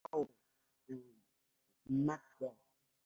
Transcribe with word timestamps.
Raw 0.11 0.27
y 0.87 0.95
SmackDown! 1.85 2.57